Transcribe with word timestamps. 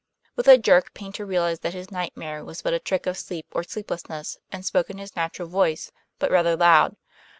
With 0.35 0.47
a 0.47 0.57
jerk 0.57 0.95
Paynter 0.95 1.27
realized 1.27 1.61
that 1.61 1.75
his 1.75 1.91
nightmare 1.91 2.43
was 2.43 2.63
but 2.63 2.73
a 2.73 2.79
trick 2.79 3.05
of 3.05 3.19
sleep 3.19 3.45
or 3.51 3.61
sleeplessness, 3.63 4.39
and 4.51 4.65
spoke 4.65 4.89
in 4.89 4.97
his 4.97 5.15
natural 5.15 5.47
voice, 5.47 5.91
but 6.17 6.31
rather 6.31 6.55
loud. 6.55 6.95